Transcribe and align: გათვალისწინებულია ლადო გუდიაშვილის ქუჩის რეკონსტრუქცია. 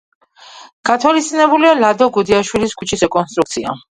გათვალისწინებულია 0.89 1.75
ლადო 1.83 2.09
გუდიაშვილის 2.15 2.75
ქუჩის 2.83 3.07
რეკონსტრუქცია. 3.09 3.79